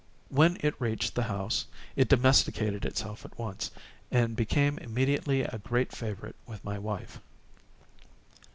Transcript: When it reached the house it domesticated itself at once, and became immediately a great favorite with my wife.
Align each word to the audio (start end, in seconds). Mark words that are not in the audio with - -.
When 0.29 0.57
it 0.61 0.73
reached 0.81 1.13
the 1.13 1.25
house 1.29 1.67
it 1.95 2.09
domesticated 2.09 2.85
itself 2.85 3.23
at 3.23 3.37
once, 3.37 3.69
and 4.09 4.35
became 4.35 4.79
immediately 4.79 5.41
a 5.43 5.59
great 5.63 5.91
favorite 5.91 6.35
with 6.47 6.65
my 6.65 6.79
wife. 6.79 7.19